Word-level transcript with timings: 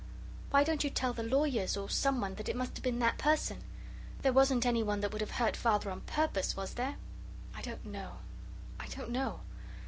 Why 0.49 0.63
don't 0.63 0.83
you 0.83 0.89
tell 0.89 1.13
the 1.13 1.21
lawyers, 1.21 1.77
or 1.77 1.87
someone, 1.87 2.33
that 2.33 2.49
it 2.49 2.55
must 2.55 2.75
have 2.75 2.83
been 2.83 2.97
that 2.97 3.19
person? 3.19 3.59
There 4.23 4.33
wasn't 4.33 4.65
anyone 4.65 4.99
that 5.01 5.11
would 5.11 5.21
have 5.21 5.29
hurt 5.29 5.55
Father 5.55 5.91
on 5.91 6.01
purpose, 6.01 6.57
was 6.57 6.73
there?" 6.73 6.95
"I 7.53 7.61
don't 7.61 7.85
know 7.85 8.13
I 8.79 8.87
don't 8.87 9.11
know. 9.11 9.41